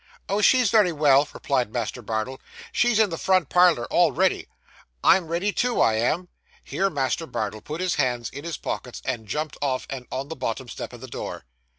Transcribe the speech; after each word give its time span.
'Oh, 0.27 0.41
she's 0.41 0.71
very 0.71 0.91
well,' 0.91 1.27
replied 1.31 1.71
Master 1.71 2.01
Bardell. 2.01 2.39
'She's 2.71 2.97
in 2.97 3.11
the 3.11 3.19
front 3.19 3.49
parlour, 3.49 3.85
all 3.93 4.11
ready. 4.11 4.47
I'm 5.03 5.27
ready 5.27 5.51
too, 5.53 5.79
I 5.79 5.93
am.' 5.93 6.27
Here 6.63 6.89
Master 6.89 7.27
Bardell 7.27 7.61
put 7.61 7.81
his 7.81 7.93
hands 8.01 8.31
in 8.31 8.43
his 8.43 8.57
pockets, 8.57 9.03
and 9.05 9.27
jumped 9.27 9.57
off 9.61 9.85
and 9.91 10.07
on 10.11 10.29
the 10.29 10.35
bottom 10.35 10.67
step 10.69 10.91
of 10.91 11.01
the 11.01 11.07
door. 11.07 11.45